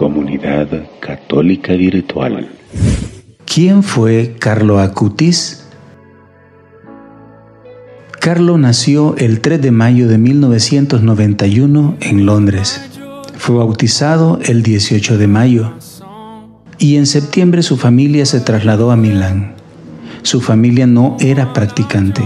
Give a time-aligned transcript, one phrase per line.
[0.00, 0.66] Comunidad
[0.98, 2.48] Católica Virtual.
[3.44, 5.66] ¿Quién fue Carlo Acutis?
[8.18, 12.80] Carlo nació el 3 de mayo de 1991 en Londres.
[13.36, 15.74] Fue bautizado el 18 de mayo
[16.78, 19.52] y en septiembre su familia se trasladó a Milán.
[20.22, 22.22] Su familia no era practicante,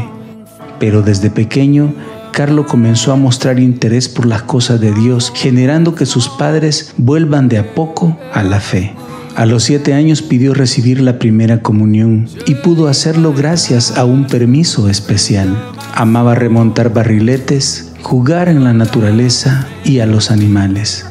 [0.79, 1.93] pero desde pequeño
[2.35, 7.49] Carlo comenzó a mostrar interés por las cosas de Dios, generando que sus padres vuelvan
[7.49, 8.93] de a poco a la fe.
[9.36, 14.26] A los siete años pidió recibir la primera comunión y pudo hacerlo gracias a un
[14.26, 15.57] permiso especial.
[15.95, 21.07] Amaba remontar barriletes, jugar en la naturaleza y a los animales.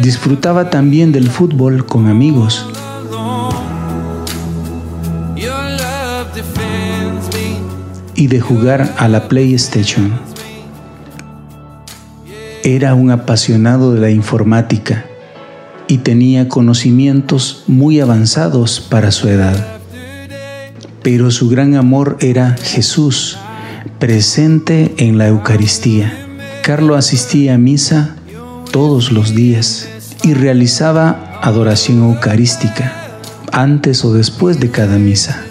[0.00, 2.68] Disfrutaba también del fútbol con amigos.
[8.20, 10.12] Y de jugar a la PlayStation.
[12.62, 15.06] Era un apasionado de la informática
[15.88, 19.78] y tenía conocimientos muy avanzados para su edad.
[21.02, 23.38] Pero su gran amor era Jesús,
[23.98, 26.12] presente en la Eucaristía.
[26.62, 28.16] Carlo asistía a misa
[28.70, 29.88] todos los días
[30.24, 32.92] y realizaba adoración eucarística
[33.50, 35.42] antes o después de cada misa.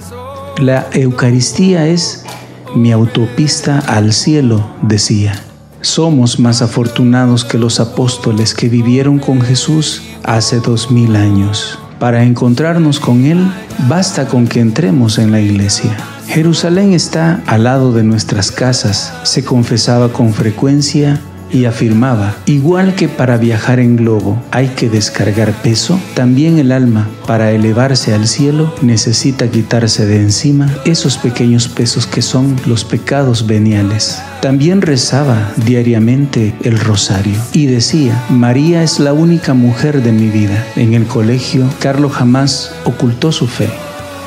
[0.60, 2.26] La Eucaristía es
[2.76, 5.34] mi autopista al cielo, decía.
[5.82, 11.80] Somos más afortunados que los apóstoles que vivieron con Jesús hace dos mil años.
[12.00, 13.46] Para encontrarnos con Él,
[13.88, 15.96] basta con que entremos en la iglesia.
[16.28, 21.20] Jerusalén está al lado de nuestras casas, se confesaba con frecuencia
[21.52, 27.08] y afirmaba, igual que para viajar en globo hay que descargar peso, también el alma,
[27.26, 33.48] para elevarse al cielo, necesita quitarse de encima esos pequeños pesos que son los pecados
[33.48, 34.22] veniales.
[34.42, 40.66] También rezaba diariamente el rosario y decía, María es la única mujer de mi vida.
[40.76, 43.70] En el colegio, Carlos jamás ocultó su fe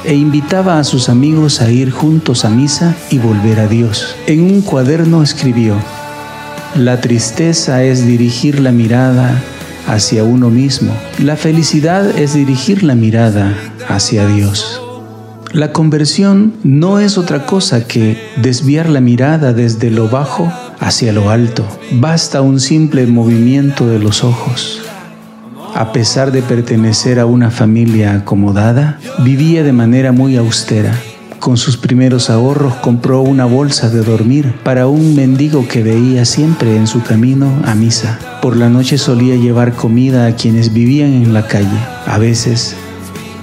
[0.04, 4.16] e invitaba a sus amigos a ir juntos a misa y volver a Dios.
[4.26, 5.76] En un cuaderno escribió,
[6.74, 9.42] la tristeza es dirigir la mirada
[9.86, 10.96] hacia uno mismo.
[11.18, 13.54] La felicidad es dirigir la mirada
[13.88, 14.80] hacia Dios.
[15.52, 20.50] La conversión no es otra cosa que desviar la mirada desde lo bajo
[20.80, 21.66] hacia lo alto.
[21.92, 24.80] Basta un simple movimiento de los ojos.
[25.74, 30.94] A pesar de pertenecer a una familia acomodada, vivía de manera muy austera
[31.42, 36.76] con sus primeros ahorros compró una bolsa de dormir para un mendigo que veía siempre
[36.76, 38.16] en su camino a misa.
[38.40, 42.76] Por la noche solía llevar comida a quienes vivían en la calle, a veces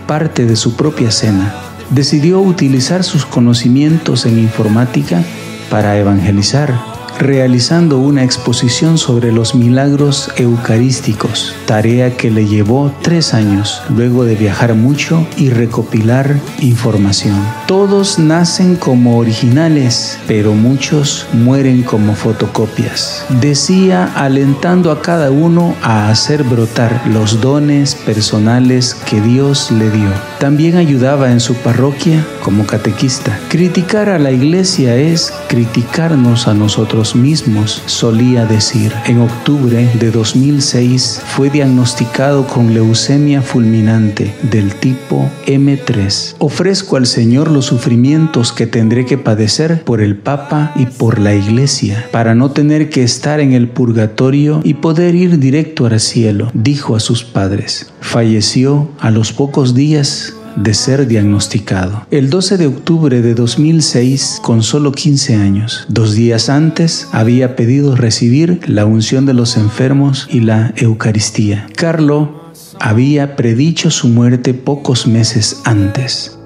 [0.08, 1.54] parte de su propia cena.
[1.90, 5.22] Decidió utilizar sus conocimientos en informática
[5.70, 13.84] para evangelizar realizando una exposición sobre los milagros eucarísticos, tarea que le llevó tres años,
[13.96, 17.36] luego de viajar mucho y recopilar información.
[17.68, 23.26] Todos nacen como originales, pero muchos mueren como fotocopias.
[23.42, 30.29] Decía alentando a cada uno a hacer brotar los dones personales que Dios le dio.
[30.40, 33.38] También ayudaba en su parroquia como catequista.
[33.50, 38.94] Criticar a la iglesia es criticarnos a nosotros mismos, solía decir.
[39.06, 46.36] En octubre de 2006 fue diagnosticado con leucemia fulminante del tipo M3.
[46.40, 51.36] Ofrezco al Señor los sufrimientos que tendré que padecer por el Papa y por la
[51.36, 56.50] Iglesia, para no tener que estar en el purgatorio y poder ir directo al cielo,
[56.54, 57.92] dijo a sus padres.
[58.00, 60.29] Falleció a los pocos días
[60.62, 62.06] de ser diagnosticado.
[62.12, 67.96] El 12 de octubre de 2006, con solo 15 años, dos días antes, había pedido
[67.96, 71.68] recibir la unción de los enfermos y la Eucaristía.
[71.76, 76.38] Carlo había predicho su muerte pocos meses antes.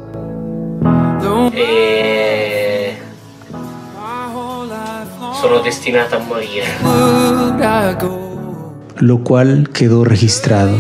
[1.54, 2.98] Eh,
[5.42, 6.64] sono destinata a morir.
[8.98, 10.78] Lo cual quedó registrado.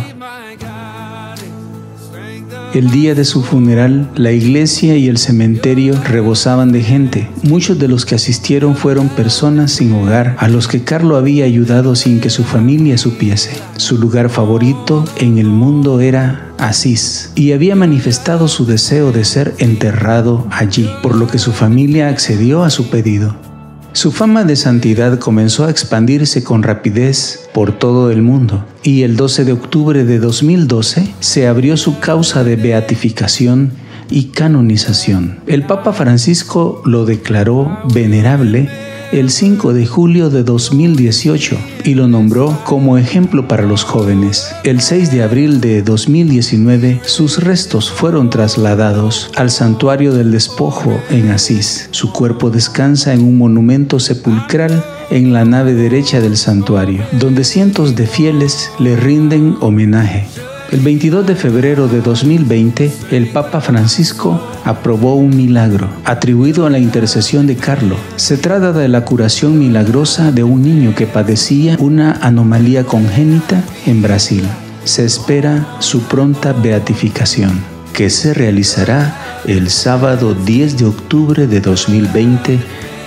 [2.74, 7.30] El día de su funeral, la iglesia y el cementerio rebosaban de gente.
[7.44, 11.96] Muchos de los que asistieron fueron personas sin hogar, a los que Carlo había ayudado
[11.96, 13.52] sin que su familia supiese.
[13.78, 19.54] Su lugar favorito en el mundo era Asís y había manifestado su deseo de ser
[19.60, 23.53] enterrado allí, por lo que su familia accedió a su pedido.
[23.94, 29.16] Su fama de santidad comenzó a expandirse con rapidez por todo el mundo y el
[29.16, 33.72] 12 de octubre de 2012 se abrió su causa de beatificación
[34.10, 35.40] y canonización.
[35.45, 38.68] El Papa Francisco lo declaró venerable
[39.12, 44.54] el 5 de julio de 2018 y lo nombró como ejemplo para los jóvenes.
[44.64, 51.32] El 6 de abril de 2019 sus restos fueron trasladados al santuario del despojo en
[51.32, 51.90] Asís.
[51.92, 57.96] Su cuerpo descansa en un monumento sepulcral en la nave derecha del santuario, donde cientos
[57.96, 60.28] de fieles le rinden homenaje.
[60.71, 66.80] El 22 de febrero de 2020, el Papa Francisco aprobó un milagro atribuido a la
[66.80, 67.95] intercesión de Carlo.
[68.15, 74.01] Se trata de la curación milagrosa de un niño que padecía una anomalía congénita en
[74.01, 74.44] Brasil.
[74.83, 77.62] Se espera su pronta beatificación,
[77.94, 82.59] que se realizará el sábado 10 de octubre de 2020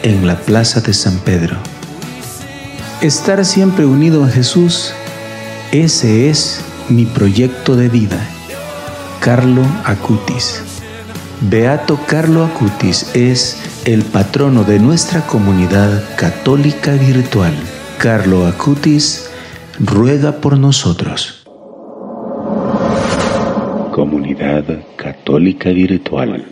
[0.05, 1.57] en la Plaza de San Pedro.
[3.01, 4.93] Estar siempre unido a Jesús,
[5.73, 8.19] ese es mi proyecto de vida.
[9.21, 10.63] Carlo Acutis.
[11.41, 17.53] Beato Carlo Acutis es el patrono de nuestra comunidad católica virtual.
[17.99, 19.31] Carlo Acutis
[19.81, 21.47] ruega por nosotros.
[23.93, 24.65] Comunidad
[24.97, 26.45] Católica Virtual.